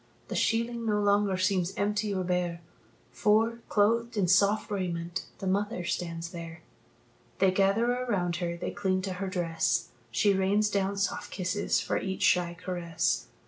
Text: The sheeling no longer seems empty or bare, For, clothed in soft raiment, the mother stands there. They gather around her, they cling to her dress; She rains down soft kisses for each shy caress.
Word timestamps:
The 0.29 0.35
sheeling 0.35 0.83
no 0.87 0.99
longer 0.99 1.37
seems 1.37 1.75
empty 1.77 2.11
or 2.11 2.23
bare, 2.23 2.61
For, 3.11 3.59
clothed 3.69 4.17
in 4.17 4.27
soft 4.27 4.71
raiment, 4.71 5.27
the 5.37 5.45
mother 5.45 5.83
stands 5.85 6.31
there. 6.31 6.63
They 7.37 7.51
gather 7.51 7.85
around 7.91 8.37
her, 8.37 8.57
they 8.57 8.71
cling 8.71 9.03
to 9.03 9.13
her 9.21 9.27
dress; 9.27 9.89
She 10.09 10.33
rains 10.33 10.71
down 10.71 10.97
soft 10.97 11.29
kisses 11.29 11.79
for 11.81 11.99
each 11.99 12.23
shy 12.23 12.57
caress. 12.59 13.27